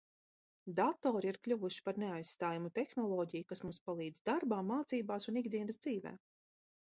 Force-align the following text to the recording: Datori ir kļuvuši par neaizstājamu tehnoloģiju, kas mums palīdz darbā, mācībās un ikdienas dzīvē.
Datori 0.77 1.27
ir 1.31 1.37
kļuvuši 1.47 1.83
par 1.89 1.99
neaizstājamu 2.03 2.71
tehnoloģiju, 2.79 3.47
kas 3.53 3.61
mums 3.67 3.79
palīdz 3.91 4.25
darbā, 4.31 4.63
mācībās 4.71 5.31
un 5.33 5.39
ikdienas 5.45 5.81
dzīvē. 5.85 6.17